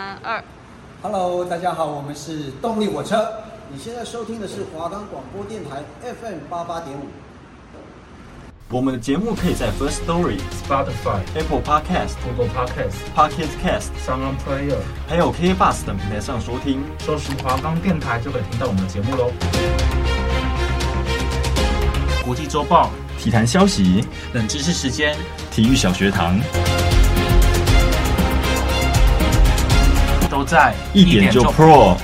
[0.00, 0.42] 三二
[1.02, 3.30] ，Hello，大家好，我们是动力火车。
[3.70, 7.02] 你现在收听的是华冈广播电台 FM 八八点五。
[8.70, 16.82] 我们的节目可以在 First Story、Spotify、Apple Podcast、Google Podcast、Pocket Cast、Sound Player，还有 KK Bus 等平台上收听。
[17.00, 19.30] 搜寻华冈电台就可以听到我们的节目喽。
[22.24, 22.88] 国际周报、
[23.18, 25.14] 体坛消息、冷知识时间、
[25.50, 26.40] 体育小学堂。
[30.40, 31.98] 都在一点就 Pro。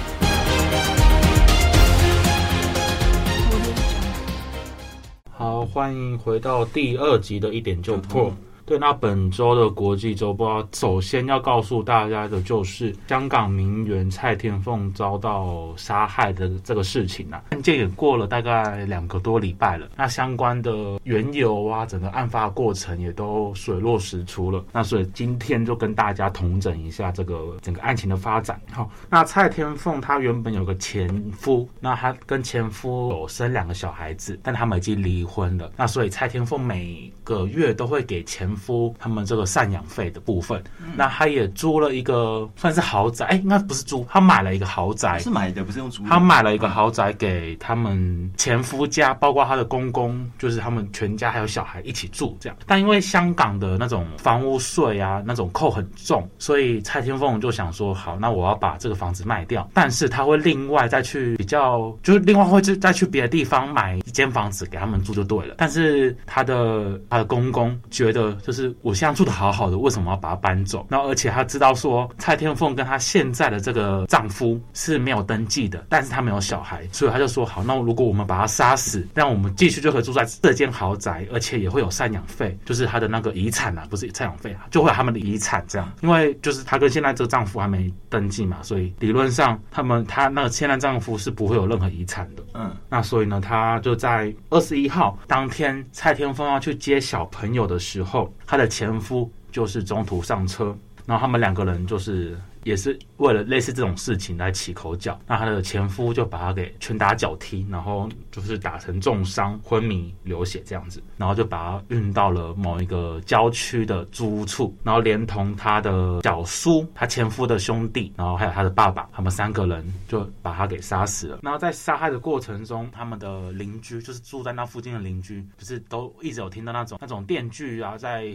[5.31, 8.33] 好，欢迎回到第二集的一点就 Pro。
[8.67, 17.41] 对，那本周的国际周报，首先要告诉大家的就是香港名媛蔡天凤遭到杀害的这个事情啊。
[17.51, 24.65] 案件也过了大概两个多礼拜了，那相关的缘由啊，整个案发过程也都水落石出了。
[24.73, 28.61] 那所以今天就跟大家同整一下这个整个案情的发展。
[28.73, 35.71] 好，那蔡天凤她原本有个前夫，那她跟前夫有生两个小孩子，但他们已经离婚了。
[35.77, 46.03] 那所以蔡天凤每个月都会给前夫他们这个赡养费的部分，嗯、那他也租了一个算是豪宅，哎，应该不是租，他买了一个豪宅，是买的，不是用租。
[46.05, 52.57] 他买了一个豪宅给他们前夫家，包括他的公公，就是他们全家还有小孩一起住这样。
[52.67, 65.55] 但因为香港的那种房屋税啊，那种扣很重，所以蔡天凤就想说，好，那我要把这个房子卖掉，但是他会另外再去比较，就是另外会再去别的地方买一间房子给他们住就对了。
[65.59, 68.73] 但是他的他的公公觉得就是。
[68.83, 70.87] 我现在住的好好的，为什么要把它搬走？
[70.89, 85.91] 然后，而且她知道说蔡天凤跟她现在的这个丈夫是没有登记的，但是她没有小孩，所以她就说好，那如果我们把他杀死，那我们继续就可以住在这间豪宅，而且也会有赡养费，就是他的那个遗产啊，不是赡养费啊，就会有他们的遗产这样。
[86.03, 92.43] 因为就是她跟现在这个丈夫还没登记嘛，所以理论上他们她那个现在丈夫是不会有任何遗产的。
[92.55, 98.67] 嗯，那所以呢，她就在二十一号当天，蔡天凤要去接小朋友的时候，她的。
[98.67, 100.77] 前夫就是中途上车，
[101.07, 102.37] 然后他们两个人就是。
[102.67, 121.39] 也是为了类似这种事情来起口角，那她的前夫就把她给拳打脚踢，然后就是打成重伤、昏迷、流血这样子，然后就把她运到了某一个郊区的租屋处，然后连同她的小叔、她前夫的兄弟，然后还有她的爸爸，他们三个人就把她给杀死了。
[121.43, 128.35] 然后在杀害的过程中，他们的邻居就是住在那附近的邻居，就是都一直有听到那种那种电锯啊，在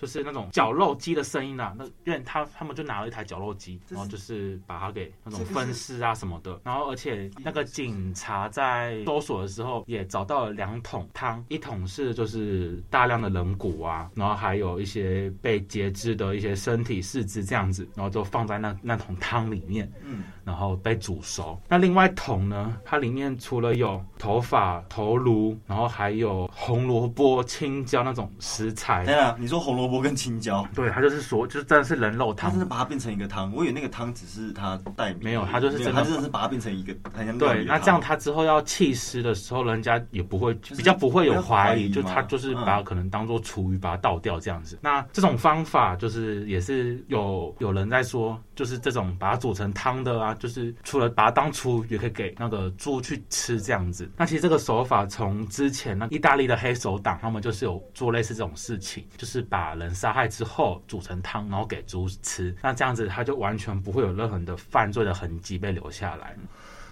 [0.00, 3.67] 就是那种绞肉机的声音啊，那因为他他们就拿了一台绞肉机。
[3.88, 21.60] 然后就是把它给那种分尸啊什么的，然后而且那个警察在搜索的时候也找到了两桶汤，一桶是就是大量的人骨啊，然后还有一些被截肢的一些身体四肢这样子，然后就放在那那桶汤里面，嗯，然后被煮熟。
[21.68, 29.04] 那另外桶呢，它里面除了有头发、头颅，然后还有红萝卜、青椒那种食材。
[29.04, 33.52] 对啊，你说红萝卜跟青椒，对，它就是说，就是真的是人肉汤，它真的把它变成一个汤。
[33.52, 37.62] 我以为那个汤只是它代名，没有，它就是真的，它真的是把它变成一个很像对。
[37.66, 44.76] 那这样它之后要弃尸的时候，人家也不会、就是、比较不会有怀疑，就他就是把它可能当做厨余把它倒掉这样子。
[44.76, 54.10] 嗯、那这种方法就是也是有有人在说，就是这种把它煮成汤的啊，就是除了把它当厨，也可以给那个猪去吃这样子。
[54.16, 62.54] 那其实这个手法从之前那意大利的黑手党，他们就是有做类似这种事情，就是把人杀害之后煮成汤，然后给猪吃。
[62.62, 63.38] 那这样子他就。
[63.38, 66.34] 完全不会有任何的犯罪的痕迹被留下来，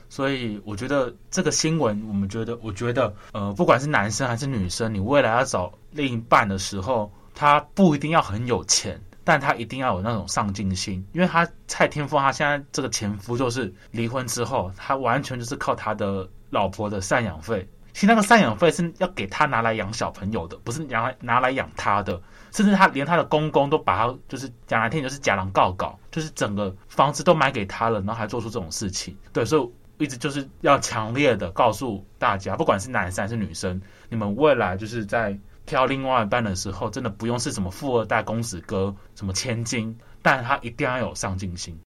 [0.09, 17.69] 所以我觉得这个新闻，我们觉得，我觉得，呃，不管是男生还是女生，你未来要找另一半的时候，他不一定要很有钱，但他一定要有那种上进心，因为他蔡天凤他现在这个前夫就是离婚之后，他完全就是靠他的老婆的赡养费。
[17.93, 22.23] 其实那个赡养费是要给他拿来养小朋友的，不是拿来拿来养他的。
[22.53, 29.17] 甚至他连他的公公都把他就是讲来听就是假狼告告，就是整个房子都买给他了，然后还做出这种事情。
[29.33, 29.59] 对，所
[29.99, 35.37] 以一直就是要强烈的告诉大家，不管是男生还是女生，你们未来就是在
[35.67, 41.79] 挑另外一半的时候，真的不用是什么富二代、公子哥、什么千金，但他一定要有上进心。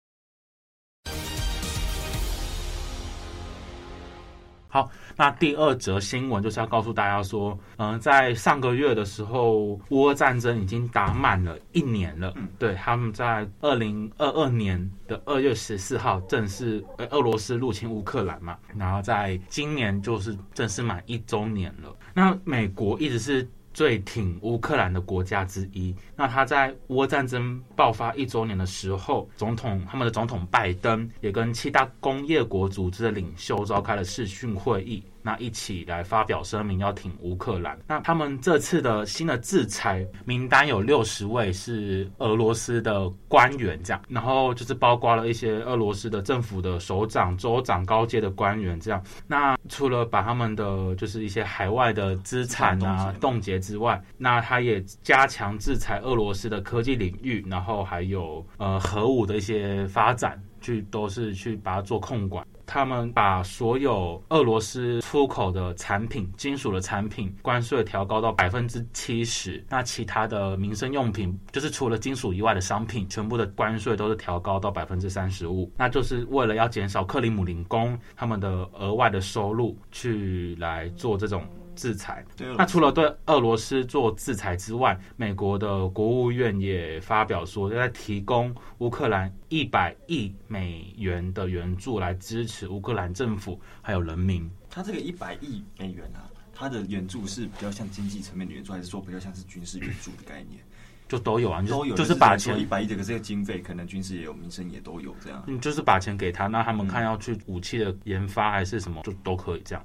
[4.72, 12.32] 好，那第二则新闻就是要告诉大家说，嗯、呃，在上个月的时候，乌俄战争已经打满了一年了。
[12.36, 21.96] 嗯，对，他们在二零二二年的二月十四号正式，呃，俄罗斯入侵乌克兰嘛，然后在今年就是正式满一周年了。
[22.14, 23.50] 那美国一直是
[23.80, 25.96] 最挺乌克兰的国家之一。
[26.14, 35.02] 那他在乌俄战争爆发一周年的时候，总统他们的总统拜登也跟七大工业国组织的领袖召开了视讯会议。
[35.30, 37.78] 那一起来发表声明，要挺乌克兰。
[37.86, 49.00] 那他们这次的新的制裁名单有六十位是俄罗斯的官员，这样，然后就是包括了一些俄罗斯的政府的首长、州长、高阶的官员，这样。
[49.28, 62.44] 那除了把他们的就是一些海外的资产啊冻结之外，那他也加强制裁俄罗斯的科技领域，然后还有呃核武的一些发展，去都是去把它做控管。
[62.72, 81.44] 他们把所有俄罗斯出口的产品、金属的产品关税调高到百分之七十，那其他的民生用品，就是除了金属以外的商品，全部的关税都是调高到百分之三十五，那就是为了要减少克里姆林宫他们的额外的收入，去来做这种。
[81.80, 82.24] 制裁。
[82.58, 94.50] 那除了对俄罗斯做制裁之外，美国的国务院也发表说，在提供乌克兰一百亿美元的援助来支持乌克兰政府还有人民。
[94.70, 100.62] 他这个一百亿美元啊，他的援助是比较像经济层面的援助，还是说比较像是军事援助的概念？
[101.08, 105.44] 就都有啊，都有，就是把钱一百亿这个这个经费，可能军事也有，民生也都有这样。
[105.48, 109.84] 嗯，就是把钱给他，那他们看要去武器的研发还是什么，就都可以这样。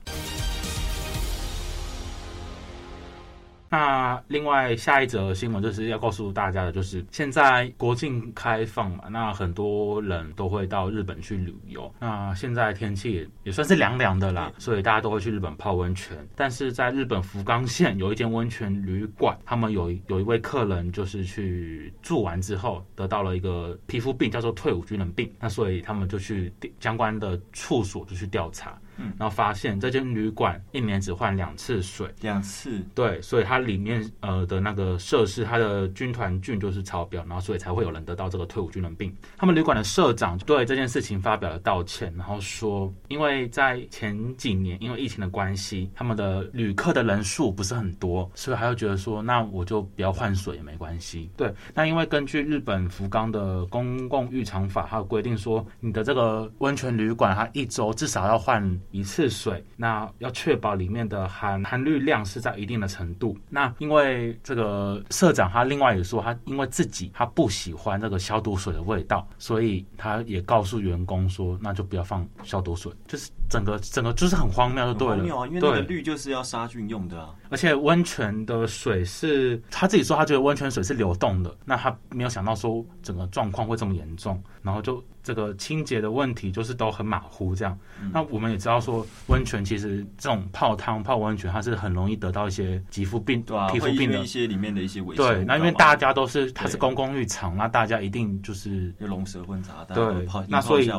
[3.74, 11.92] 那另外下一则新闻就是要告诉大家的，就是现在国境开放嘛，那很多人都会到日本去旅游。
[11.98, 16.16] 那现在天气也也算是凉凉的啦，所以大家都会去日本泡温泉。
[16.36, 25.28] 但是在日本福冈县有一间温泉旅馆，他们有有一位客人就是去住完之后得到了一个皮肤病，叫做退伍军人病。
[25.40, 28.78] 那所以他们就去相关的处所就去调查。
[28.96, 39.14] 嗯，然后发现这间旅馆一年只换两次水，两次，对，所以它里面呃的那个设施，它的军团菌就是超标，然后所以才会有人得到这个退伍军人病。
[39.36, 51.30] 他们旅馆的社长对这件事情发表了道歉，然后说，因为在前几年因为疫情的关系，他们的旅客的人数不是很多，所以他就觉得说，那我就不要换水也没关系。
[51.36, 58.64] 对，那因为根据日本福冈的公共浴场法，它有规定说，你的这个温泉旅馆它一周至少要换。
[58.90, 63.36] 一次水，那要确保里面的含含氯量是在一定的程度。
[63.48, 72.92] 那因为这个社长他另外也说，他因为自己他不喜欢这个消毒水的味道，所以他也告诉员工说，那就不要放消毒水。
[73.06, 75.16] 就是整个整个就是很荒谬，就对了。
[75.16, 77.30] 荒谬啊，因为那个氯就是要杀菌用的啊。
[77.50, 85.02] 而且温泉的水是他自己说，他觉得温泉水是流动的，那他没有想到说整个状况会这么严重，然后就。
[85.24, 87.74] 这个清洁的问题就是都很马虎，这样。
[87.98, 100.26] 嗯、那我们也知道说，温泉其实这种泡汤、泡温泉，它是很容易得到一些皮肤病、对啊、皮肤病的一些里面的一些微对，那因为大家都是它是公共浴场，那大家一定就是就龙蛇混杂，对。
[100.26, 100.90] 泡那所以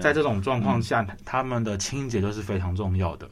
[0.00, 3.28] 在这种状况下，嗯、他们的清音节都是非常重要的。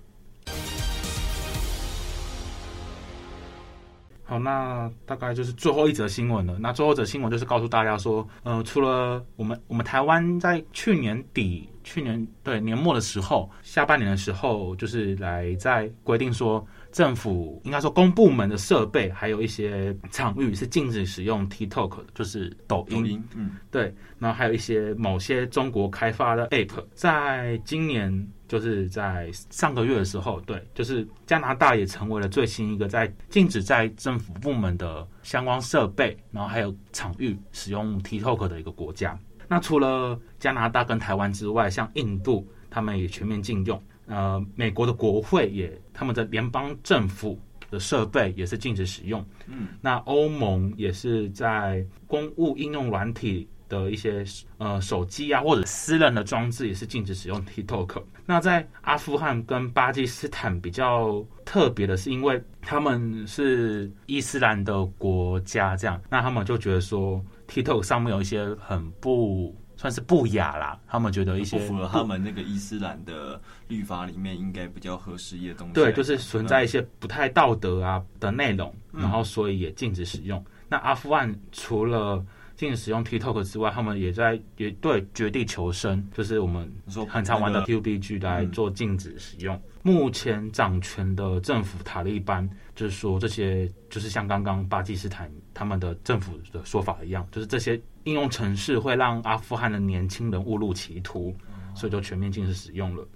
[4.24, 6.56] 好，那大概就是最后一则新闻了。
[6.58, 23.02] 那最后一则新闻就是告诉大家说，呃，除了我们，我们台湾在去年底、去年对年末的时候，下半年的时候，就是来在规定说，政府应该说公部门的设备，还有一些场域是禁止使用 TikTok，就是抖音。
[23.02, 23.92] 抖音，嗯，对。
[24.18, 28.28] 然后还有一些某些中国开发的 App，在今年。
[28.52, 39.18] 就是在上个月的时候，对，就是加拿大也成为了最新一个在禁止在政府部门的相关设备，然后还有场域使用 TikTok 的一个国家。
[39.48, 43.82] 那除了加拿大跟台湾之外，像印度他们也全面禁用。
[44.04, 47.38] 呃，美国的国会也他们的联邦政府
[47.70, 49.24] 的设备也是禁止使用。
[49.46, 53.48] 嗯，那欧盟也是在公务应用软体。
[53.72, 54.22] 的一些
[54.58, 58.02] 呃手机啊，或者私人的装置也是禁止使用 TikTok。
[58.26, 75.74] 那在阿富汗跟巴基斯坦比较特别的是，因为他们是伊斯兰的国家，这样，那他们就觉得说 TikTok 上面有一些很不算是不雅啦，他们觉得一些不符合他们那个伊斯兰的律法里面应该比较合适的东西。
[75.74, 80.38] 对，就是存在一些不太道德啊的内容，然后所以也禁止使用。
[80.38, 82.24] 嗯、那阿富汗除了
[82.54, 86.72] 禁止使用 TikTok 之外，他们也在也对绝地求生，就是我们
[87.08, 89.56] 很常玩的 PUBG 来做禁止使用。
[89.56, 101.34] 嗯、目前掌权的政府塔利班就是说，这些就是像刚刚巴基斯坦他们的政府的说法一样，就是这些应用程式会让阿富汗的年轻人误入歧途，
[101.74, 103.06] 所以就全面禁止使用了。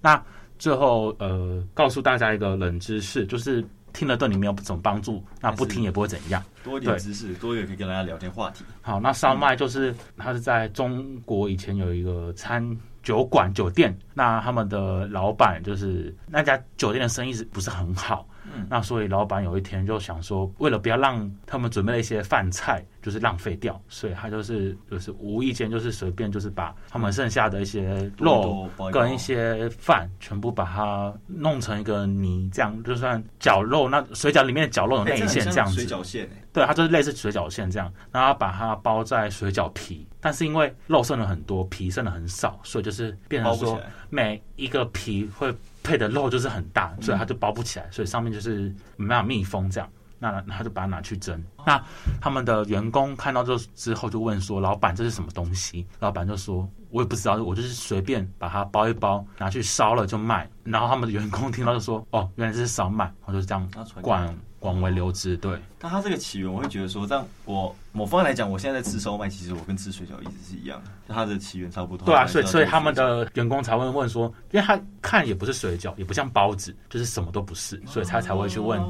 [0.00, 0.22] 那。
[0.58, 6.40] 最后呃，告诉大家一个冷知识，就是听了对你没有什么帮助，那不听也不会怎样。
[6.62, 8.64] 多一点知识，多一个可以跟大家聊天话题。
[8.80, 12.64] 好，那烧麦就是它是在中国以前有一个餐
[13.02, 18.26] 酒馆酒店，那他们的老板就是那家酒店的生意是不是很好？
[18.54, 35.74] 嗯，那所以老板有一天就想说，为了不要让他们准备的一些饭菜就是浪费掉，所以他就是就是无意间就是随便就是把他们剩下的一些肉跟一些饭全部把它弄成一个泥，这样就算绞肉，那水饺里面的绞肉的内馅这样子。
[35.74, 45.54] 水饺馅对，它就是类似水饺馅这样，然后把它包在水饺皮，但是因为肉剩了很多，皮剩的很少，所以就是变成说每一个皮会。
[45.84, 49.90] 配的肉就是很大，所以它就包不起来，所以上面就是没办法密封这样。
[50.20, 51.44] 那他就把它拿去蒸。
[51.66, 51.82] 那
[52.20, 63.68] 他们的员工看到这之后就问说：“老板，这是什么东西？”老板就说：“我也不知道，我就是随便把它包一包，拿去烧了就卖。”然后他们的员工听到就说：“哦，原来这是烧麦。”然后就是这样
[64.00, 65.36] 广广为流之。
[65.36, 72.06] 对，但它这个起源，我会觉得说，但我某方面来讲，我现在在吃烧麦，其实我跟吃水饺一直是一样的，就它的起源差不多。
[72.06, 78.80] 对啊，所以所以他们的员工才会问说，因为他看也不是水饺，也不像包子，就是什么都不是，所以他才会去问。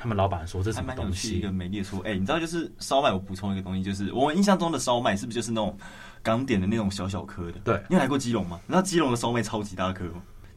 [0.00, 3.10] 他们老板说：“这是什么东西？”一个美丽的说：“哎、欸，你知道就是烧麦？
[3.10, 5.76] 我补充一个东西，就是我们印象中的烧麦是不是就是那种
[6.22, 7.58] 港点的那种小小颗的？
[7.64, 8.60] 对，你有来过基隆吗？
[8.68, 10.04] 你知道基隆的烧麦超级大颗，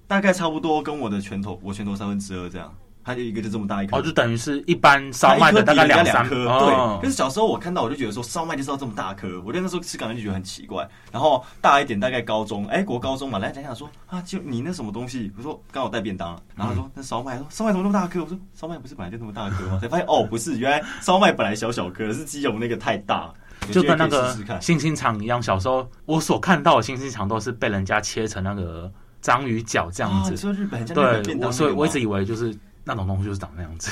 [0.05, 2.71] 大概差不多跟我的拳头，我拳头三分之二这样。”
[3.03, 6.45] 它就一个就这么大一颗，哦，就等于是一般烧麦的大概两三颗。
[6.59, 10.87] 对，可是小时候我看到我就觉得说烧麦就是要这么大颗，我那时候吃感觉就觉得很奇怪。
[11.11, 15.31] 然后大一点，大概高中，哎，国高中嘛，来讲讲说啊，就你那什么东西？
[15.37, 18.21] 我说刚好带便当，然后他说那烧麦，说烧麦怎么那么大颗？
[18.21, 19.79] 我说烧麦不是本来就那么大颗吗？
[19.81, 23.33] 才发现哦，不是，原来烧麦本来小小颗，是鸡油那个太大，
[23.71, 25.41] 就跟那个星星肠一样。
[25.41, 28.91] 小时候我所看到的星星肠都是被人家切成那个
[29.21, 30.37] 章鱼脚这样子。
[30.37, 32.55] 说日本对，我所以我一直以为就是。
[32.83, 33.91] 那种东西就是长那样子。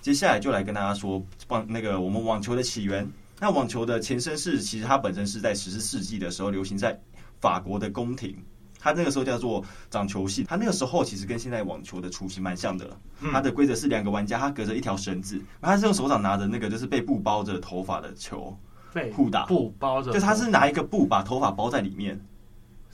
[0.00, 3.10] 接下来就来跟大家说帮那个我们网球的起源。
[3.40, 6.98] 那网球的前身是，其实它本身是在十四世纪的时候流行在
[7.40, 8.36] 法国的宫廷。
[8.84, 12.98] 它那个时候叫做掌球系，他那个时候其实跟现在网球的雏形蛮像的了。
[13.32, 18.54] 它的规则是两个玩家，他隔着一条绳子，他是用手掌拿着那个就是被布包着头发的球，
[18.92, 19.46] 被互打。
[19.46, 22.20] 布包着，就他是拿一个布把头发包在里面。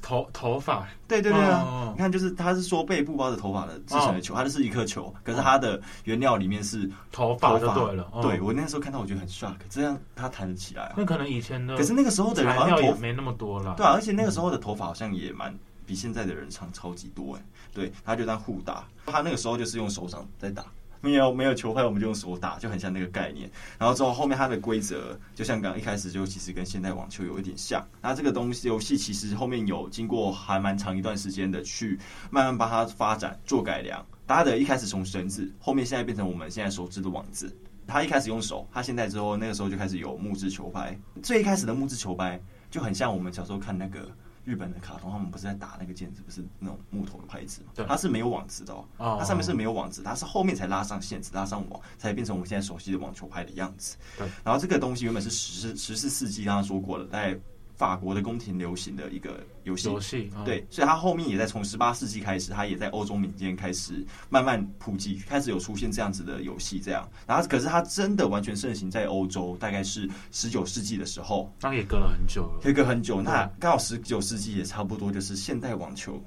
[0.03, 1.93] 头头发，对对对啊！
[1.93, 8.11] 你看，就是他是说被布包着头发的制成的球，它就是一颗球，可是它的原料里面是头发就对了。
[8.23, 10.95] 对，我那时候看到我觉得很 shock，这样它弹得起来。
[10.97, 13.75] 那可能以前的，可是那个时候的人好像头没那么多了。
[13.77, 15.55] 对啊，而且那个时候的头发好像也蛮。
[15.91, 17.43] 比现在的人长超级多哎，
[17.75, 20.65] 对，他就这样互打，他那个时候就是用手掌在打，
[21.01, 23.51] 没有没有球拍，我们就用手打，就很像那个概念。
[23.77, 27.85] 然后之后后面它的规则，就像刚一开始就其实跟现代网球有一点像。
[28.01, 31.99] 那这个东西游戏其实后面有经过还蛮长一段时间的去
[32.31, 34.07] 慢慢帮它发展做改良。
[34.29, 37.53] 搭的一开始从绳子，后面现在变成我们现在熟知的网子。
[37.85, 40.97] 他一开始用手，他现在之后那个时候就开始有木质球拍。
[41.21, 44.09] 最一开始的木质球拍就很像我们小时候看那个。
[44.45, 47.73] 日本的卡通，他们不是在打那个毽子，不是那种木头的拍子嘛？
[47.75, 53.97] 对，它是没有网子的哦，它上面是没有网子，它是后面才拉上线子，拉上网，才变成我们现在熟悉的网球拍的样子。
[54.17, 57.39] 对，然后这个东西原本是十四十四世纪刚刚说过了，在。
[57.81, 66.79] 法国的宫廷流行的一个游戏，游戏对，所以它后面也在从十八世纪开始，它也在欧洲民间开始慢慢普及，开始有出现这样子的游戏。
[66.79, 73.23] 这样，然后可是它真的完全盛行在欧洲，大概是十九世纪的时候，那也隔了很久了，也隔很久。
[73.23, 76.23] 那刚好十九世纪也差不多就是现代网球，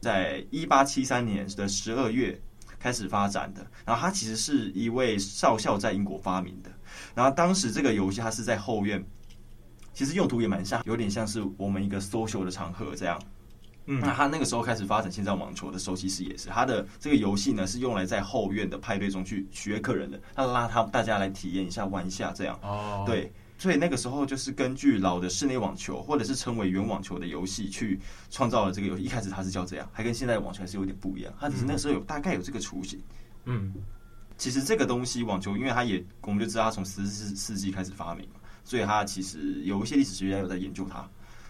[0.00, 2.36] 在一八七三年的十二月
[2.80, 3.64] 开始发展的。
[3.86, 6.70] 然后它其实是一位少校在英国发明的。
[7.14, 9.00] 然后当时这个游戏它是在后院。
[9.94, 13.18] 其实用途也蛮像，有点像是我们一个 social 的场合这样。
[13.86, 22.58] 嗯，那他那个时候开始发展现在网球的时候，其实也是他的这个游戏呢，是用来在后院的派对中去取悦客人的，他拉他大家来体验一下玩一下这样。
[22.62, 29.02] 哦，对，所以那个时候就是根据老的室内网球或者是称为原网球的游戏去创造了这个游戏。
[29.04, 31.30] 一开始他是叫这样，还跟现在网球还是有点不一样。
[31.38, 32.98] 他只是那时候有大概有这个雏形。
[33.44, 33.70] 嗯，
[34.38, 38.26] 其实这个东西网球，因为它也我们就知道它从十四世纪开始发明。
[38.64, 41.06] 所以他其实有一些历史学家有在研究他，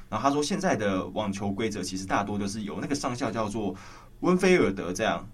[0.08, 3.74] 然后他说现在的网球规则其实大多都是由那个上校叫做
[4.20, 5.26] 温菲尔德这样，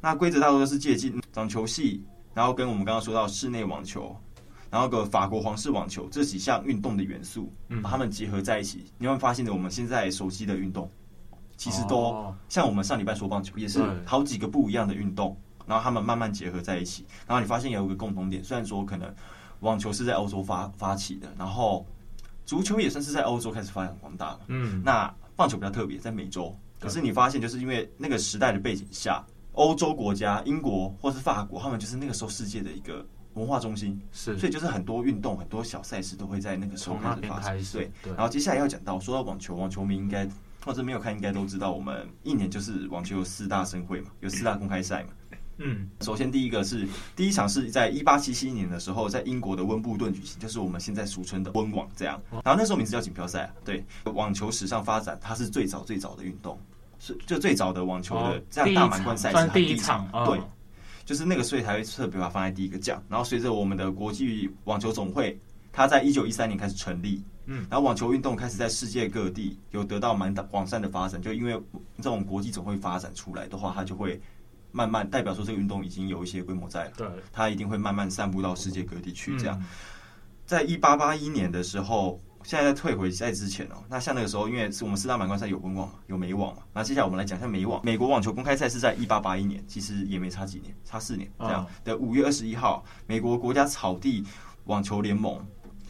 [0.00, 4.16] 那规则大多都是借鉴掌球系，然后跟我们刚刚说到室内网球，
[4.70, 10.90] 然后个法国皇室网球这几项运动的元素，把它们结合在一起，你会发现的我们现在熟悉的运动，
[11.56, 15.36] 其实都像我们上礼拜说棒球也是好几个不一样的运动。
[15.66, 19.10] 然后他们慢慢结合在一起，然后你发现有一个共同点，虽然说可能
[19.64, 21.84] 网球是在欧洲发发起的，然后
[22.44, 37.58] 足球也算是在欧洲开始发扬光大嘛，嗯，那棒球比较特别，在美洲，可是你发现就是因为那个时代的背景下，欧洲国家，英国或是法国，他们就是那个时候世界的一个文化中心，是，所以就是很多运动、很多小赛事都会在那个时候开始发生。
[37.72, 38.12] 对，对。
[38.12, 40.28] 然后接下来要讲到，说到网球，网球迷应该
[40.64, 45.08] 或者没有看，应该都知道，我们一年就是网球有四大盛会嘛，有四大公开赛嘛。
[45.10, 45.23] 嗯，
[46.00, 52.20] 首先第一个是第一场是在一八七七年的时候，在英国的温布顿举行，就是我们现在俗称的温网这样。
[52.30, 56.58] 然后那时候名字叫锦标赛啊，对，网球史上发展，它是最早最早的运动，
[56.98, 57.16] 是。
[57.26, 60.40] 就最早的网球的这样大满贯赛事，第一场，对，
[61.04, 63.02] 就是那个所以才会特别把它放在第一个讲。
[63.08, 65.38] 然后随着我们的国际网球总会，
[65.72, 71.52] 它在一九一三年开始成立，嗯，然后网球运动开始在世界各地有得到蛮广泛的发展，就因为
[71.98, 74.20] 这种国际总会发展出来的话，它就会。
[74.74, 79.38] 慢慢代表说，这个运动已经有一些规模在了，对，它一定会慢慢散布到世界各地去。
[79.38, 79.64] 这样，
[80.44, 87.80] 在一八八一年的时候，现在在退回在之前哦，那像那个时候，因为是我们四大满贯赛有温网嘛，有美网嘛，那接下来我们来讲一下美网。
[87.84, 94.24] 美国网球公开赛是在一八八一年，其实也没差几年，差四年这样的五月二十一号，美国国家草地
[94.64, 95.40] 网球联盟，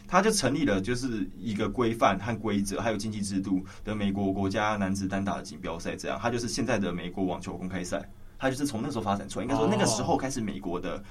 [0.07, 8.07] 它就成立了，就是一个规范和规则还有竞技制度的美国国家男子单打的锦标赛，这样，它就是现在的美国网球公开赛。
[8.37, 11.01] 它就是从那时候发展出来，应该说那个时候开始，美国的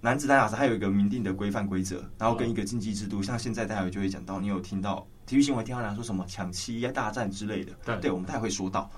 [0.00, 3.22] 男子单打赛还有一个明定的规范规则，然后跟一个竞技制度。
[3.22, 8.90] 像现在大家就会讲到，你有听到体育新闻听到人说什么抢七大战之类的，对，对我们待会会说到。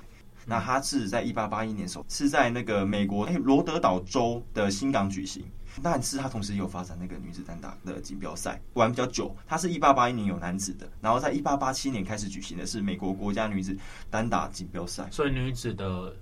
[0.47, 5.43] 那它是在一八八一年时候是在那个美国哎罗德岛州的新港举行，
[5.83, 9.35] 但是它同时也有发展那个女子单打的锦标赛，玩比较久。
[9.47, 13.76] 它是一八八一年有男子的，然后在一八八七年开始举行的是美国国家女子
[14.11, 16.14] 单打锦标赛，所以女子的。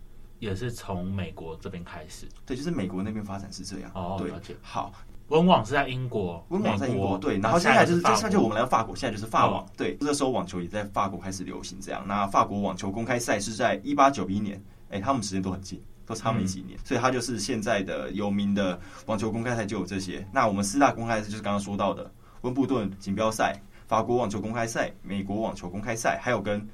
[0.43, 3.89] 也是从美国这边开始，对，就是美国那边发展是这样。
[3.95, 4.57] 哦，对，了解。
[4.61, 4.93] 好，
[5.29, 7.39] 温网是在英国，温网在英国，对。
[7.39, 9.65] 然后接下来就是，接下来就我们来到法国，现在就是法网。
[9.77, 12.03] 对，这时候网球也在法国开始流行这样。
[12.09, 20.27] 那法国网球公开赛是在一八九一年，哎，他们时间都很近，都差没几年，所以它就是现在的有名的网球公开赛就有这些。
[20.33, 26.69] 那我们四大公开赛就是刚刚说到的温布顿锦标赛、法国网球公开赛、美国网球公开赛，还有跟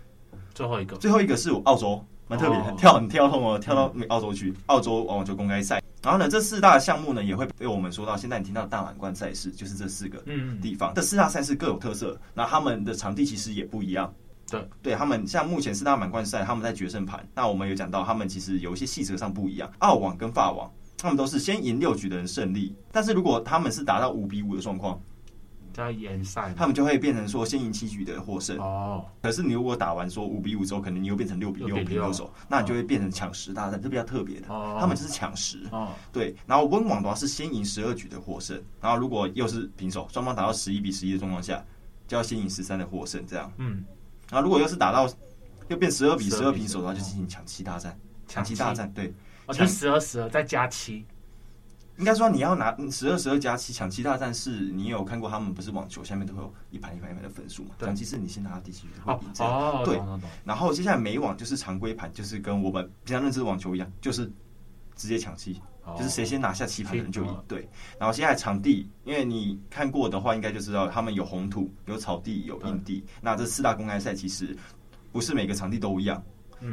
[0.54, 2.02] 最后一个，最后一个是澳洲。
[2.28, 5.82] 蛮特别，很跳很跳痛哦，跳到澳洲去，澳洲网球公开赛。
[6.02, 10.22] 然后呢，这四大项目呢也会被我们说到，现在你听到的大满贯赛事就是这四个
[10.62, 10.92] 地方。
[10.94, 14.12] 这四大赛事各有特色，那他们的场地其实也不一样。
[14.50, 17.26] 对，对他们像目前四大满贯赛，他们在决胜盘。
[17.34, 19.70] 那我们有讲到，他们其实有一些细则上不一样。
[19.78, 25.00] 澳网跟法网，他们都是先赢六局的人胜利，但是如果他们是达到五比五的状况。
[25.78, 28.58] 在延赛，他们就会变成说先赢七局的获胜。
[28.58, 34.48] 哦，可是你如果打完说五比五之后，可能你又变成六比六平手，6 6, 那你就会变成抢十大战，这比较特别的。
[34.48, 35.60] 哦，他们就是抢十。
[35.70, 36.34] 哦，对。
[36.46, 41.64] 然后温网的话是先赢十二局的获胜，然后如果又是平手，双方打到十一比十一的状况下，
[42.08, 43.52] 就要先赢十三的获胜，这样。
[43.58, 43.84] 嗯。
[44.30, 45.08] 然后如果又是打到
[45.68, 47.96] 又变十二比十二平手的话，就进行抢七大战。
[48.26, 49.14] 抢七大战，对。
[49.46, 51.06] 哦，就十二十二再加七。
[51.98, 57.70] 应该说你要拿十二十二加七抢七大战是，你有看过他们不是网球下面都会有一盘一盘一盘的分数嘛？
[57.80, 59.52] 抢七是你先拿到第七局就会赢这样。
[59.52, 60.00] 哦，对。
[60.44, 64.30] 然后接下来美网就是常规盘，就是跟我们平常认知的网球一样，就是
[64.94, 65.60] 直接抢七，
[65.96, 67.44] 就是谁先拿下七盘的人就赢。
[67.48, 67.68] 对。
[67.98, 73.04] 然后接下来场地，因为你看过的话，应该就知道他们有红土、有草地、有硬地。
[73.20, 74.56] 那这四大公开赛其实
[75.10, 76.22] 不是每个场地都一样。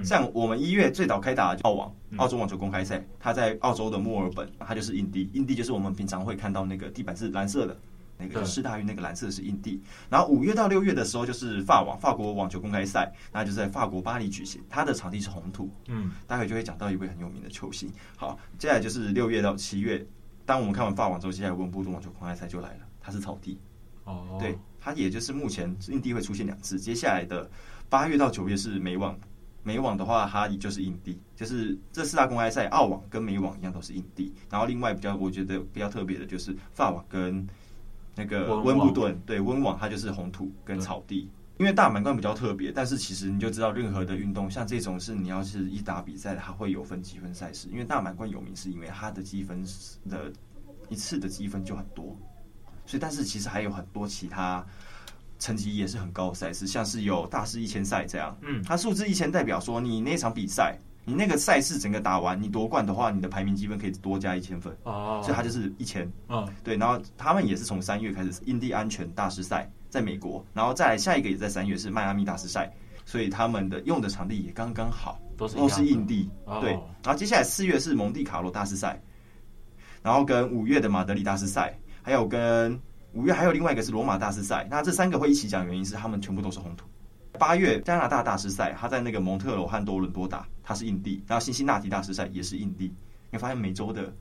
[0.04, 7.78] 像我们一月最早开打澳网，澳洲网球公开赛，它在澳洲的墨尔本，它就是印地，印地就是我们平常会看到那个地板是蓝色的，
[8.18, 9.80] 那个世大运那个蓝色是印地。
[10.10, 15.70] 然后五月到六月的时候就是法网，法国网球公开赛，那就是在法国巴黎举行，它的场地是红土。
[15.88, 17.92] 嗯，待会就会讲到一位很有名的球星。
[18.16, 20.06] 好，接下来就是六月到七月，
[20.46, 23.60] 当我们看完法网之后，接下来温布顿网球公开赛就来了，它是草地。
[24.06, 27.50] 哦，对，它也就是目前印地会出现两次，接下来的
[27.90, 29.18] 八月到九月是美网。
[29.66, 34.32] 美网的话，它也就是硬地，就是这四大公开赛，澳网跟美网一样都是硬地。
[34.48, 37.46] 然后另外比较，我觉得比较特别的就是法网跟
[38.14, 41.28] 那个温布顿，对，温网它就是红土跟草地。
[41.58, 47.68] 因为大满贯比较特别，但是其实你就知道，任何的运动像这种是你要是一打比赛，它会有分积分赛事。
[47.72, 49.66] 因为大满贯有名是因为它的积分
[50.08, 50.32] 的
[50.90, 52.16] 一次的积分就很多，
[52.86, 54.64] 所以但是其实还有很多其他。
[55.40, 58.36] 成绩也是很高的赛事，像是有大师一千赛这样。
[58.42, 64.76] 嗯，它数字一千代表说你那场比赛，你那个赛事整个打完，你夺冠的话，你的排名积分可以多加一千分。
[64.84, 66.10] 哦，所以它就是一千。
[66.30, 66.76] 嗯，对。
[66.78, 72.74] 然后他们也是从三月开始，印第安全大师赛在美国，然后再来下一个也在三月是迈阿密大师赛，
[73.06, 76.30] 所以他们的用的场地也刚刚好，都是都是印地。
[76.62, 76.72] 对。
[77.04, 79.00] 然后接下来四月是蒙地卡罗大师赛，
[80.02, 82.80] 然后跟五月的马德里大师赛，还有跟
[83.16, 84.68] 五月还有另外一个是罗马大师赛。
[84.70, 86.86] 那这三个会一起讲，原因是他们全部都是红土。
[87.40, 91.24] 八月加拿大大师赛，他在那个蒙特罗和多伦多打，他是印地。
[91.26, 92.94] 然后辛辛那提大师赛也是印地。
[93.32, 94.14] 你发现美洲的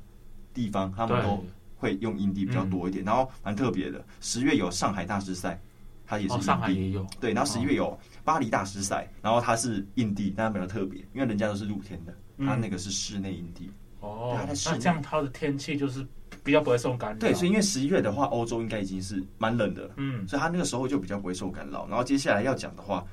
[0.53, 1.45] 地方他们都
[1.77, 3.05] 会用印地比较多一点。
[3.05, 5.61] 然后蛮特别的，十月有上海大师赛，
[6.07, 6.47] 他也是印地。
[6.47, 7.05] 上海也有。
[7.21, 13.71] 对，然后十一月有巴黎大师赛，然后他是印地，但它比较特别，因为人家都是露天的，他那个是室内印地。
[13.99, 16.07] 哦，那这样他的天气就是
[16.45, 17.19] 比较不会受干扰。
[17.19, 21.89] 对，所以因为十一月的话，欧洲应该已经是蛮冷的，嗯，所以他那个时候就比较不会受干扰。
[21.89, 23.05] 然后接下来要讲的话，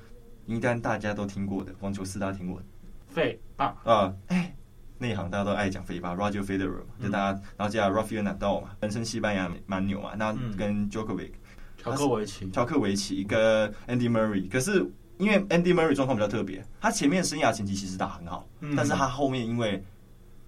[0.45, 2.61] 应该大家都听过的网球四大天王，
[3.07, 3.73] 费霸。
[3.85, 4.53] 啊，哎，
[4.97, 11.31] 内行大家都爱讲费霸，Roger Federer 嘛，就大家，然后接下来 Rafael Nadal 嘛，本身西班牙蛮牛嘛，那跟 Djokovic，
[11.77, 14.85] 乔克维奇，乔克维奇跟 Andy Murray，可是
[15.17, 19.83] 因为 Andy Murray 状况比较特别，他前面生涯前期其实打很好，但是他后面因为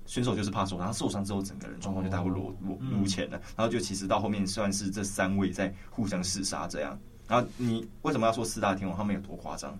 [0.06, 6.98] 选手就是怕受伤，他受伤之后整个人状况就大不如如如前了，然后就其实到后面算是这三位在互相厮杀这样。
[7.28, 8.98] 然后你为什么要说四大天王？
[8.98, 9.78] 他们有多夸张？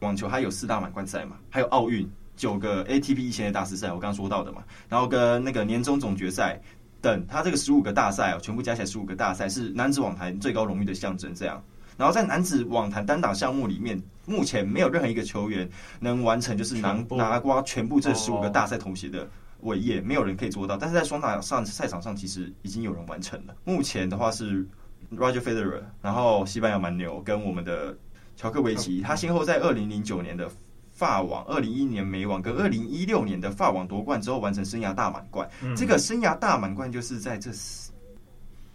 [0.00, 6.60] 网球还有四大满贯赛嘛，还有奥运九个 ATP 一千的大师赛，我刚刚说到的嘛，然后跟那个年终总决赛
[7.00, 11.62] 等，他这个十五个大赛哦，全部加起来十五个大赛是男子网坛最高荣誉的象征这样。
[11.96, 15.70] 然后在男子网坛单打项目里面，目前没有任何一个球员
[16.00, 19.28] 能完成就是拿拿瓜全部这十五个大赛头衔的。
[19.62, 23.54] 伟业没有人可以做到，但是在双打上赛场上，其实已经有人完成了。
[23.64, 24.66] 目前的话是
[25.12, 27.96] Roger Federer，然后西班牙蛮牛跟我们的
[28.36, 30.50] 乔克维奇，他先后在二零零九年的
[30.90, 35.48] 法网、二零一一年美网跟二零一六年的法网夺冠之后，完成生涯大满贯。
[35.62, 37.92] 嗯、这个生涯大满贯就是在这四，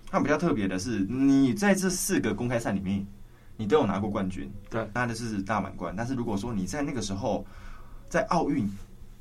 [0.10, 3.06] 他比较特别的是，你在这四个公开赛里面，
[3.58, 5.93] 你都有拿过冠军，对，拿的是大满贯。
[5.97, 7.45] 但是如果说你在那个时候
[8.08, 8.69] 在奥运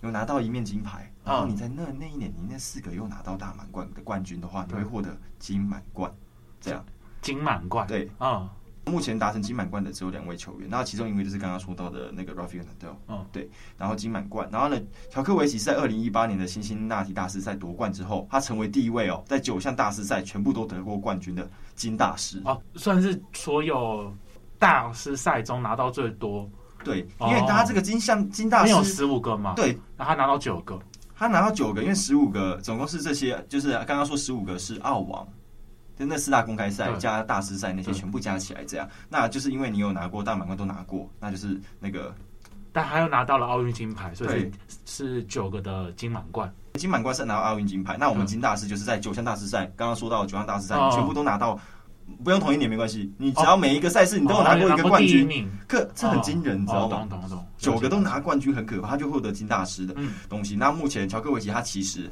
[0.02, 1.10] 有拿到一面金牌。
[1.26, 6.10] 然后你在那那一年，你那四个又拿到大满贯的冠军的话，你会获得金满贯。
[6.60, 6.84] 这样，
[7.20, 8.48] 金满贯对啊。
[8.88, 12.94] 目前达成金满贯的只有两位球员，那其中一位就是刚刚说到的那个 Rafael Nadal。
[13.08, 13.50] 嗯，对。
[13.76, 22.40] 然后金满贯，然后呢，乔克维奇是在二零一八年的辛辛那提大师赛夺冠之后，他成为第一位哦，在九项大师赛全部都得过冠军的金大师。
[22.44, 24.14] 哦，算是所有
[24.56, 26.48] 大师赛中拿到最多。
[26.84, 30.78] 对，因为他这个金项金大师有十五个嘛，对，然后他拿到九个。
[31.18, 35.26] 他拿到九个，因为十五个总共是这些，就是刚刚说十五个是澳网，
[35.98, 42.14] 就那四大公开赛加大师赛那些全部加起来这样，那就是因为你有拿过大满贯都拿过，那就是那个，
[42.70, 44.50] 但他又拿到了奥运金牌，所以
[44.84, 46.52] 是九个的金满贯。
[46.74, 51.58] 金满贯是拿到奥运金牌，那我们金大师就是在九项大师赛，刚刚说到九项大师赛全部都拿到。
[52.22, 57.08] 不用同一年没关系，你只要每一个赛事你都有拿过一个冠军，可这很惊人，你知道吗？
[57.58, 59.94] 九个都拿冠军很可怕，他就获得金大师的
[60.28, 60.56] 东西。
[60.56, 62.10] 那目前乔克维奇他其实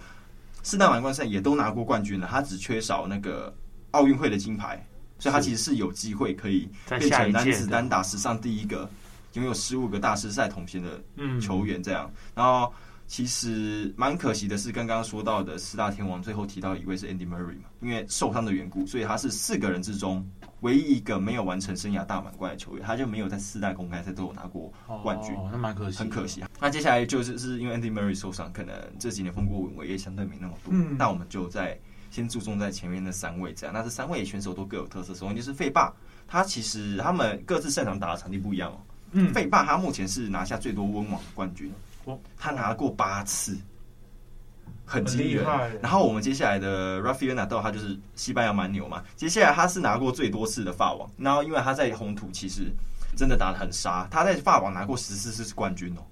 [0.63, 3.55] 四大满贯赛也都拿过冠军了，他只缺少那个
[3.93, 4.85] 奥运会的金牌，
[5.19, 8.89] 所以他其实是有机会可以变成男子单打史上第一个
[9.35, 11.01] 拥有十五个大师赛统衔的
[11.41, 11.83] 球员。
[11.83, 12.73] 这样，然后。
[13.07, 20.27] 其实蛮可惜的是，刚刚说到的四大天王最后提到一位是 Andy Murray 嘛，因为受伤的缘故，所以他是四个人之中
[20.61, 26.43] 唯一一个没有完成生涯大满贯的球员，他就没有在四大公开赛都有拿过冠军，那蛮可惜，很可惜。
[26.59, 30.73] 那接下来就是是因为 Andy Murray 受伤，可能这几年风过云，也相对没那么多。
[30.73, 31.79] 嗯，那我们就在
[32.11, 33.75] 先注重在前面的三位这样。
[33.75, 35.93] 那这三位选手都各有特色，首先就是费霸，
[36.27, 38.81] 他其实他们各自擅长打的场地不一样哦。
[39.13, 41.71] 嗯，费霸他目前是拿下最多温网的冠军。
[42.37, 43.57] 他拿过八次，
[44.85, 45.45] 很惊人。
[45.83, 49.03] 然后我们接下来的 Rafael Nadal，他就是西班牙蛮牛嘛。
[49.17, 52.73] 接下来他是拿过最多次的法网，然后因为他在红土其实
[53.17, 56.03] 真的打的很杀，他在法网拿过十四次冠军哦。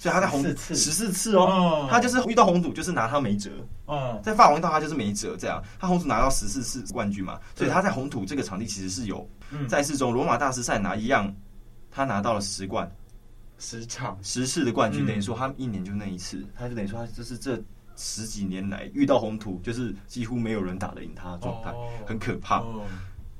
[0.00, 3.50] 所以他在红十四次哦，他就是遇到红土就是拿他没辙。
[3.86, 9.28] 哦，在法网遇到他就是没辙，这样他红土拿到十四次冠军嘛，所以他在红土这个场地其实是有
[9.66, 11.34] 在世中罗马大师赛拿一样，
[11.90, 12.88] 他拿到了十冠。
[13.58, 17.60] 十场十次的冠军，等于说他一年就那一次，他就等于说他就是这
[17.96, 21.74] 十几年来遇到红土，就是几乎没有人打得赢他的状态，
[22.06, 22.62] 很可怕。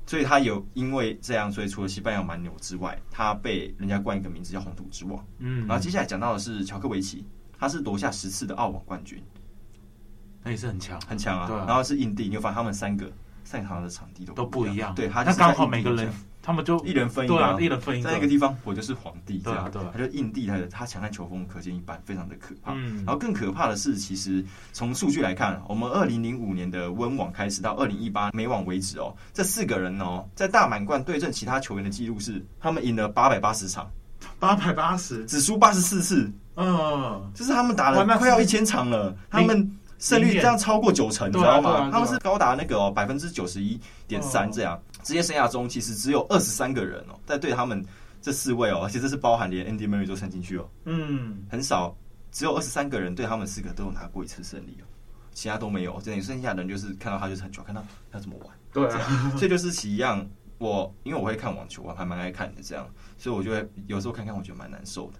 [0.05, 5.23] 所以他有因为这样，所以除了西班牙蛮牛之外，他被人家冠一个名字叫红土之王。
[5.37, 7.23] 嗯，然后接下来讲到的是乔克维奇，
[7.57, 9.23] 他是夺下十次的澳网冠军，
[10.43, 11.65] 那也是很强，很强啊。
[11.67, 13.09] 然后是印地，你会发现他们三个
[13.43, 14.93] 擅长的场地都都不一样。
[14.95, 16.11] 对，他刚好每个人。
[16.41, 22.73] 他们就一人分一个，一人分一个，在那个地方，我就是皇帝，这样，对，他就印地，他的他强悍球风可见一斑，非常的可怕。
[22.73, 22.97] 嗯。
[23.05, 33.89] 然后更可怕的是，其实从数据来看，我们二零零五年的温网开始到二零一八美网为止哦，这四个人哦，在大满贯对阵其他球员的记录是，他们赢了八百八十场，
[34.39, 41.69] 八百八十，只输八十四次，嗯，就是他们打了快要一千场了，他们胜率这样超过九成，你知道吗？
[41.69, 41.77] 对啊对啊。
[41.79, 44.79] 对啊他们是高达那个百分之九十一点三这样。
[45.09, 47.83] 职业生涯中其实只有二十三个人哦，在对他们
[48.21, 51.97] 这四位哦，而且这是包含连 Andy Murray 都算进去哦，嗯，很少，
[52.31, 54.85] 只有二十三个人对他们四个都有拿过一次胜利哦，
[55.33, 55.99] 其他都没有。
[56.01, 60.23] 真的剩下的人就是看到他就是很喜欢看到他怎么玩，对这样，所以就是其一样。
[60.59, 65.17] 我因为我会看网球，我还蛮爱看的，这样，所以我就会有时候看看，我觉得蛮难受的。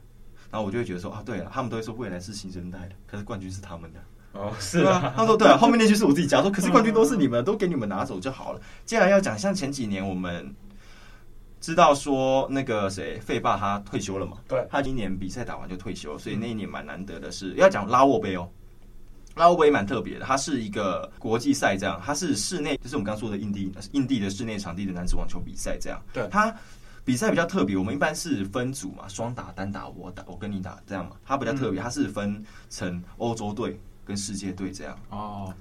[0.52, 4.00] 然后我就会觉得说啊，对了，他们都会说未来是新生代的，可是冠军是他们的。
[4.34, 5.14] 哦，是啊。
[5.16, 8.62] 他说对啊，后面那句是我自己加说，可是冠军都是你们，都给你们拿走就好了。
[8.86, 10.54] 接下来要讲，像前几年我们
[11.62, 14.38] 知道说那个谁费霸他退休了嘛？
[14.48, 18.50] 对，他今年比赛打完就退休，所以那一年蛮难得的是要讲拉沃杯哦。
[19.36, 26.02] 拉沃杯蛮特别的，它是一个国际赛，这样，它是室内，就是我们刚说的印地，印地的室内场地的男子网球比赛，这样。
[26.12, 26.54] 对，它
[27.06, 31.16] 比赛比较特别，我们一般是分组嘛，双打、单打，我打，我跟你打，这样嘛。
[31.26, 34.98] 它比较特别，它是分成欧洲队跟世界队这样。
[35.10, 35.54] 哦，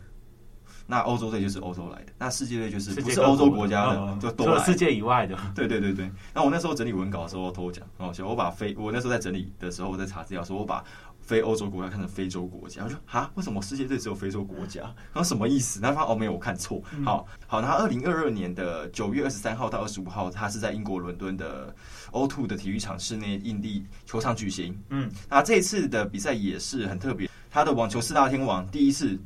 [0.87, 4.65] 那欧洲队就是欧洲来的，那世界队就是不是欧洲国家的，就都来。
[4.65, 5.37] 世界以外的。
[5.55, 6.11] 对对对对。
[6.33, 8.27] 那我那时候整理文稿的时候偷讲，很好笑。
[8.27, 10.83] 我把非我那时候在整理的时候，我在查资料，说我把。
[11.21, 14.81] 非欧洲国家看成非洲国家，我说啊，为什么世界队只有非洲国家？
[14.81, 15.79] 然后什么意思？
[15.79, 16.83] 他说哦，没有，我看错。
[17.05, 21.75] 好好，那二零二二年的九月二十三号到二十五号，他是在英国伦敦的
[22.13, 24.75] O2 的体育场室内印地球场举行。
[24.89, 27.28] 嗯，那这一次的比赛也是很特别，
[27.59, 29.19] 他的网球四大天王第一次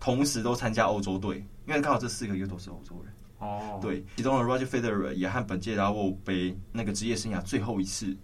[0.00, 3.12] 同时都参加欧洲队，因为刚好这四个月都是欧洲人。
[3.40, 8.16] 哦，对，其中的 Roger Federer 也和本届拉沃杯那个职业生涯最后一次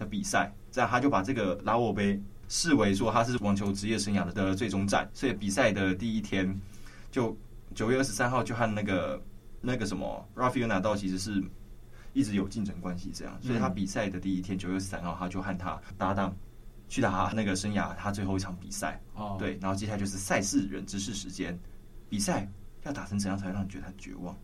[0.00, 2.20] 的比赛，这样他就把这个拉沃杯。
[2.48, 6.54] 视为说他是网球职业生涯的最终战，所以比赛的第一天
[7.10, 7.34] 就
[7.74, 9.22] 九月二十三号就和那个
[9.62, 11.42] 那个什么 Rafael Nadal 其实是
[12.12, 16.36] 一直有竞争关系，这样，所以他比赛的第一天九月二十三号他就和他搭档
[16.92, 21.58] 去打他那个生涯他最后一场比赛，哦，对，然后接下来就是赛事人知识时间，
[22.10, 22.46] 比赛
[22.82, 24.36] 要打成怎样才会让你觉得他绝望？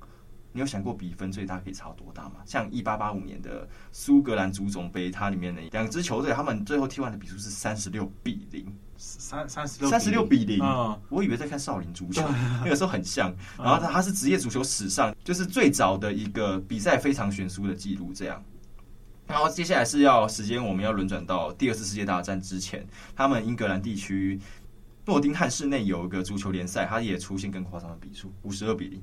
[0.51, 2.37] 你有想过比分最大可以差多大吗？
[2.47, 10.59] 像一八八五年的苏格兰足总杯，它里面的两支球队，他们最后踢完的比数是三十六比零，三三十六三十六比零。
[10.63, 12.27] 嗯，我以为在看少林足球，
[12.65, 13.31] 那个时候很像。
[13.59, 18.43] 然后他他是职业足球史上就是最早的一个比赛非常悬殊的记录，这样。
[19.29, 24.41] 然后接下来是要时间，我们要轮转到第二次世界大战之前，他们英格兰地区
[25.05, 29.03] 诺丁汉市内有一个足球联赛，它也出现更夸张的比数，五十二比零。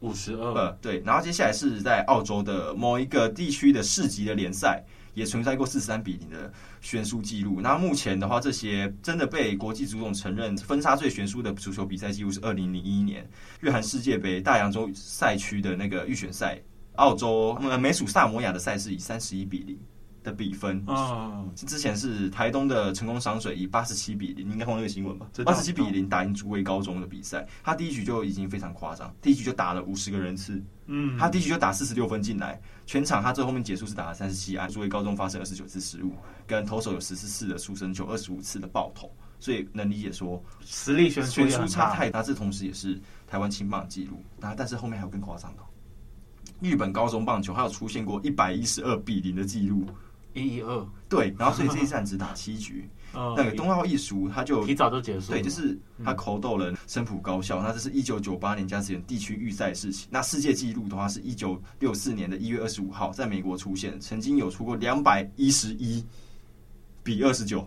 [0.00, 7.60] 五十二，呃，对，然后接下来是在澳洲的某一个地区的市级的联赛，也存在过四十三比零的悬殊记录。
[7.60, 13.28] 那目前的话，这些真的被国际足总承认分差最悬殊的足球比赛记录是二零零一年
[13.60, 16.60] 日韩世界杯大洋洲赛区的那个预选赛，
[16.98, 19.78] 澳洲呃美属萨摩亚的赛事以三十一比零。
[20.24, 25.26] 的比分啊，之前是台东的成功商水以八十七比零，你应该看过那个新闻吧？
[25.44, 36.12] 八十七比零打赢竹围高中的比赛，他第一局就已经非常夸张，第一局就打了五十个人次，嗯，他第一局就打四十六分进来，全场他最后面结束是打了三十七安，竹围高中发生二十九次失误，
[36.48, 45.62] 跟投手有十四次的出生球，二十五次的爆头，所以能理解说实力悬悬殊差太大，这同时也是台湾青棒纪录，那但是后面还有更夸张的，
[46.60, 49.86] 日本高中棒球还有出现过一百一十二比零的记录。
[50.34, 55.32] 一一二对，然后所以这一战只打七局， 那个冬奥一输他就提早就结束。
[55.32, 60.06] 对，就是他口斗了青埔高校，那这是一九九八年加时园地区预赛事情。
[60.10, 66.04] 那世界纪录的话是一九六四年的一月二十五号在美国出现，曾经有出过两百一十一
[67.02, 67.66] 比二十九。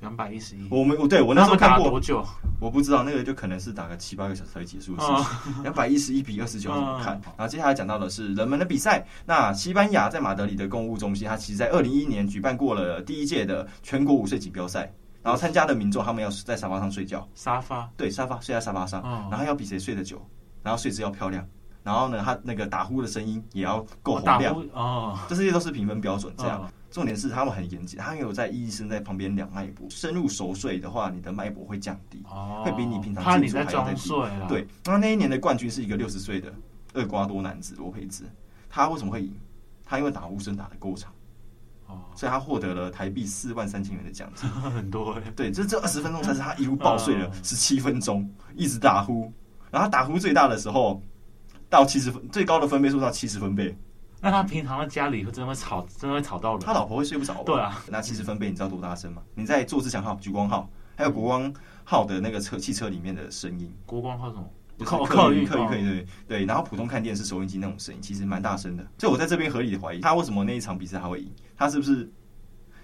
[0.00, 1.90] 两百一十一，我们我对我那时候看过。
[1.90, 2.24] 多久？
[2.60, 5.08] 我不知道，那个就可能是打个七八个小时才结束的事
[5.52, 5.62] 情。
[5.62, 7.12] 两百一十一比二十九 怎么看？
[7.36, 9.04] 然后接下来讲到的是人们的比赛。
[9.26, 14.92] 那西班牙在马德里的公务中心，它其实在二零一一年举办过了第一届的全国午睡锦标赛。
[15.22, 17.86] 然后参加的民众他们要在沙发上睡觉，沙发？
[17.94, 20.18] 对沙发睡在沙发上，然后要比谁睡得久，
[20.62, 21.46] 然后睡姿要漂亮，
[21.82, 24.56] 然后呢，他那个打呼的声音也要够洪亮。
[24.72, 26.66] 哦，这些都是评分标准，这样。
[26.90, 34.10] 重点是他们很严谨，他们有在医生在旁边量脉搏，深入熟睡的话，你的脉搏会降低，哦、会比你平常进出还要再低。
[34.48, 36.52] 对，那那一年的冠军是一个六十岁的
[36.94, 38.24] 厄瓜多男子罗佩兹，
[38.68, 39.32] 他为什么会赢？
[39.84, 41.12] 他因为打呼声打的够长，
[41.86, 45.22] 哦，所以他获得了台币四万三千元的奖金， 很多哎。
[45.36, 49.32] 对，就这二十分钟才是他一路爆睡了十七分钟，一直打呼，
[49.70, 51.00] 然后他打呼最大的时候
[51.68, 53.76] 到七十分，最高的分贝数到七十分贝。
[54.20, 56.60] 那他平常在家里会真的会吵，真的会吵到人。
[56.60, 57.42] 他老婆会睡不着。
[57.44, 59.22] 对啊，那七十分贝你知道多大声吗？
[59.34, 61.52] 你在做自强号、莒光号，还有国光
[61.84, 63.72] 号的那个车汽车里面的声音。
[63.86, 64.44] 国光号什么？
[64.84, 66.44] 客客运客运客运对对。
[66.44, 68.86] 然后普通看电视、收音机那种声音，其实蛮大声的。
[68.98, 71.30] 所以我在这边合理的怀疑，他为什么那一场比赛他会赢？
[71.56, 72.10] 他是不是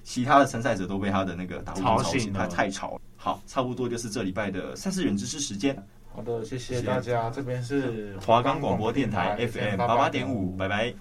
[0.03, 3.01] 其他的参赛者都被他的那个打呼声吵醒，他太吵了。
[3.17, 5.77] 好，差不多就是这礼拜的赛事人知识时间。
[6.15, 7.29] 好的，谢谢大家。
[7.31, 10.95] 这边是华冈广播电台 FM 八八点五，拜拜。